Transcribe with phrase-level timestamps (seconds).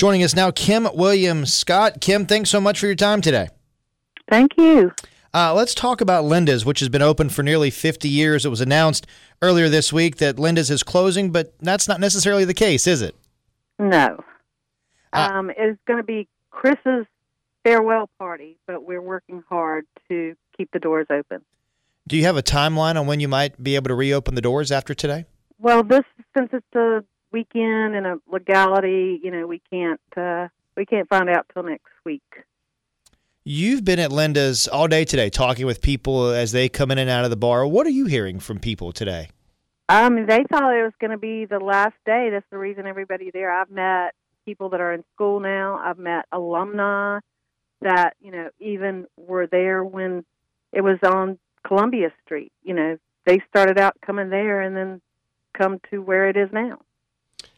[0.00, 2.00] Joining us now, Kim Williams Scott.
[2.00, 3.48] Kim, thanks so much for your time today.
[4.30, 4.92] Thank you.
[5.34, 8.46] Uh, let's talk about Linda's, which has been open for nearly 50 years.
[8.46, 9.06] It was announced
[9.42, 13.14] earlier this week that Linda's is closing, but that's not necessarily the case, is it?
[13.78, 14.24] No.
[15.12, 17.04] Uh, um, it's going to be Chris's
[17.62, 21.42] farewell party, but we're working hard to keep the doors open.
[22.08, 24.72] Do you have a timeline on when you might be able to reopen the doors
[24.72, 25.26] after today?
[25.58, 26.04] Well, this
[26.34, 31.28] since it's a weekend and a legality, you know, we can't uh, we can't find
[31.28, 32.22] out till next week.
[33.44, 37.08] You've been at Linda's all day today talking with people as they come in and
[37.08, 37.66] out of the bar.
[37.66, 39.30] What are you hearing from people today?
[39.88, 42.28] I Um, they thought it was going to be the last day.
[42.30, 43.50] That's the reason everybody there.
[43.50, 45.80] I've met people that are in school now.
[45.82, 47.20] I've met alumni
[47.80, 50.24] that you know even were there when
[50.72, 52.52] it was on Columbia Street.
[52.62, 55.00] You know, they started out coming there and then
[55.56, 56.78] come to where it is now.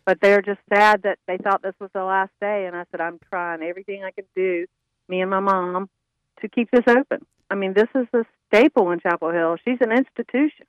[0.05, 2.66] But they're just sad that they thought this was the last day.
[2.66, 4.66] And I said, I'm trying everything I can do,
[5.09, 5.88] me and my mom,
[6.41, 7.25] to keep this open.
[7.50, 9.56] I mean, this is a staple in Chapel Hill.
[9.64, 10.67] She's an institution.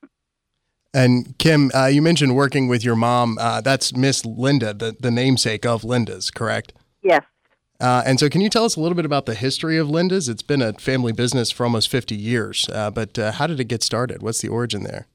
[0.92, 3.36] And Kim, uh, you mentioned working with your mom.
[3.40, 6.72] Uh, that's Miss Linda, the, the namesake of Linda's, correct?
[7.02, 7.22] Yes.
[7.80, 10.28] Uh, and so, can you tell us a little bit about the history of Linda's?
[10.28, 13.64] It's been a family business for almost 50 years, uh, but uh, how did it
[13.64, 14.22] get started?
[14.22, 15.08] What's the origin there?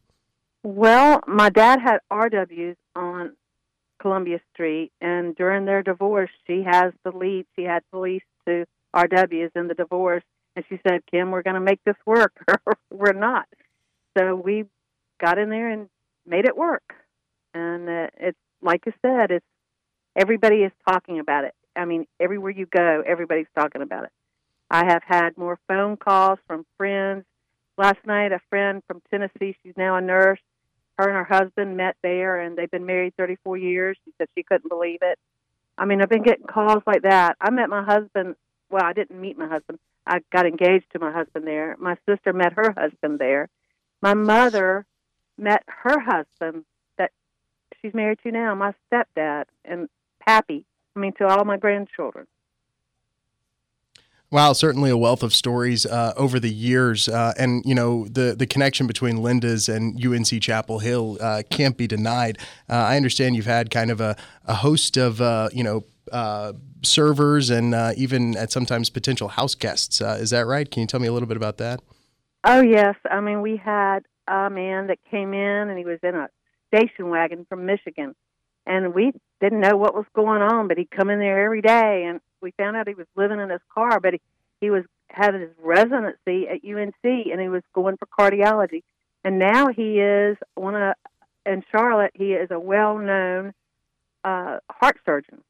[0.64, 3.09] Well, my dad had RWs on
[4.00, 7.46] Columbia Street, and during their divorce, she has the lead.
[7.56, 10.24] She had police to RWs in the divorce,
[10.56, 12.34] and she said, "Kim, we're going to make this work,
[12.66, 13.48] or we're not."
[14.18, 14.66] So we
[15.20, 15.90] got in there and
[16.26, 16.94] made it work,
[17.54, 19.46] and uh, it's like you said, it's
[20.16, 21.54] everybody is talking about it.
[21.76, 24.12] I mean, everywhere you go, everybody's talking about it.
[24.70, 27.26] I have had more phone calls from friends.
[27.78, 30.40] Last night, a friend from Tennessee, she's now a nurse.
[31.00, 33.98] Her and her husband met there, and they've been married 34 years.
[34.04, 35.18] She said she couldn't believe it.
[35.78, 37.38] I mean, I've been getting calls like that.
[37.40, 38.36] I met my husband.
[38.70, 39.80] Well, I didn't meet my husband.
[40.06, 41.78] I got engaged to my husband there.
[41.80, 43.48] My sister met her husband there.
[44.02, 44.86] My mother
[45.38, 46.66] met her husband
[46.98, 47.12] that
[47.82, 49.88] she's married to now, my stepdad, and
[50.28, 50.66] Pappy.
[50.98, 52.28] I mean, to all my grandchildren.
[54.32, 58.36] Wow, certainly a wealth of stories uh, over the years, uh, and you know the
[58.38, 62.38] the connection between Linda's and UNC Chapel Hill uh, can't be denied.
[62.70, 66.54] Uh, I understand you've had kind of a, a host of uh, you know uh,
[66.84, 70.00] servers and even at sometimes potential house guests.
[70.00, 70.70] is that right?
[70.70, 71.82] Can you tell me a little bit about that?
[72.44, 76.14] Oh yes, I mean we had a man that came in and he was in
[76.14, 76.30] a
[76.68, 78.14] station wagon from Michigan,
[78.68, 79.12] and we
[79.42, 82.52] didn't know what was going on, but he'd come in there every day and we
[82.52, 84.22] found out he was living in his car, but he,
[84.62, 88.84] he was had his residency at UNC and he was going for cardiology.
[89.24, 90.94] And now he is one of
[91.46, 92.12] in Charlotte.
[92.14, 93.54] He is a well-known
[94.24, 95.42] uh, heart surgeon.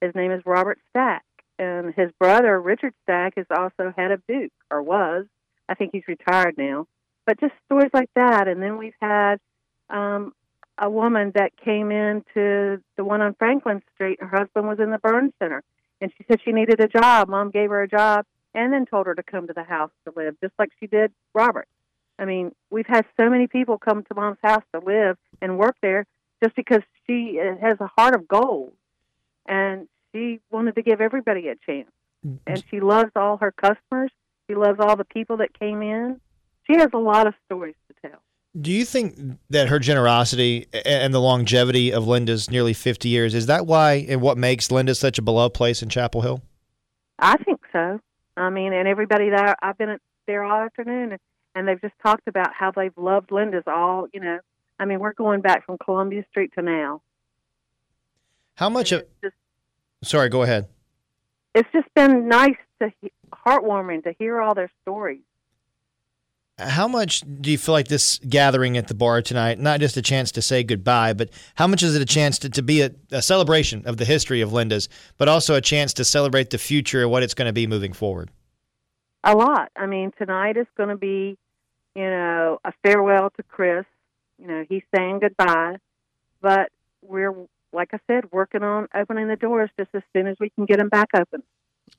[0.00, 1.24] His name is Robert Stack,
[1.58, 5.26] and his brother Richard Stack is also head of Duke or was.
[5.68, 6.86] I think he's retired now.
[7.24, 9.36] But just stories like that, and then we've had
[9.90, 10.32] um,
[10.78, 14.20] a woman that came into the one on Franklin Street.
[14.20, 15.64] Her husband was in the burn center
[16.00, 17.28] and she said she needed a job.
[17.28, 18.24] Mom gave her a job
[18.54, 21.12] and then told her to come to the house to live, just like she did
[21.34, 21.68] Robert.
[22.18, 25.76] I mean, we've had so many people come to mom's house to live and work
[25.82, 26.06] there
[26.42, 28.72] just because she uh, has a heart of gold
[29.46, 31.90] and she wanted to give everybody a chance.
[32.46, 34.10] And she loves all her customers.
[34.48, 36.20] She loves all the people that came in.
[36.66, 37.76] She has a lot of stories.
[38.58, 43.46] Do you think that her generosity and the longevity of Linda's nearly 50 years is
[43.46, 46.42] that why and what makes Linda such a beloved place in Chapel Hill?
[47.18, 48.00] I think so.
[48.36, 51.18] I mean, and everybody there, I've been there all afternoon,
[51.54, 54.38] and they've just talked about how they've loved Linda's all, you know.
[54.78, 57.00] I mean, we're going back from Columbia Street to now.
[58.54, 59.04] How much of.
[59.22, 59.36] Just,
[60.02, 60.68] sorry, go ahead.
[61.54, 62.92] It's just been nice to,
[63.32, 65.22] heartwarming to hear all their stories.
[66.58, 70.02] How much do you feel like this gathering at the bar tonight, not just a
[70.02, 72.92] chance to say goodbye, but how much is it a chance to, to be a,
[73.12, 77.02] a celebration of the history of Linda's, but also a chance to celebrate the future
[77.02, 78.30] and what it's going to be moving forward?
[79.22, 79.70] A lot.
[79.76, 81.36] I mean, tonight is going to be,
[81.94, 83.84] you know, a farewell to Chris.
[84.38, 85.76] You know, he's saying goodbye,
[86.40, 86.70] but
[87.02, 87.34] we're,
[87.74, 90.78] like I said, working on opening the doors just as soon as we can get
[90.78, 91.42] them back open.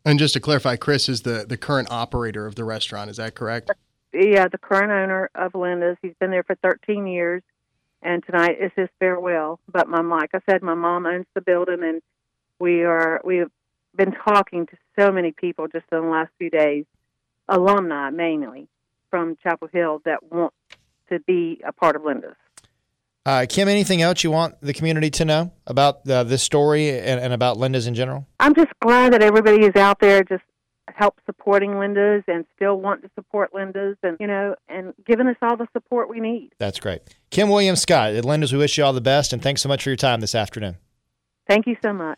[0.03, 3.11] And just to clarify, Chris is the, the current operator of the restaurant.
[3.11, 3.69] Is that correct?
[4.19, 5.97] Yeah, the current owner of Linda's.
[6.01, 7.43] He's been there for 13 years,
[8.01, 9.59] and tonight is his farewell.
[9.71, 12.01] But my, like I said, my mom owns the building, and
[12.59, 13.51] we are we've
[13.95, 16.85] been talking to so many people just in the last few days,
[17.47, 18.67] alumni mainly
[19.09, 20.53] from Chapel Hill that want
[21.09, 22.35] to be a part of Linda's.
[23.25, 27.19] Uh, Kim, anything else you want the community to know about uh, this story and,
[27.19, 28.25] and about Linda's in general?
[28.39, 30.43] I'm just glad that everybody is out there just
[30.97, 35.35] help supporting Linda's and still want to support Linda's and you know and giving us
[35.41, 36.49] all the support we need.
[36.57, 37.01] That's great.
[37.29, 39.83] Kim Williams Scott at Linda's, we wish you all the best and thanks so much
[39.83, 40.77] for your time this afternoon.
[41.47, 42.15] Thank you so much.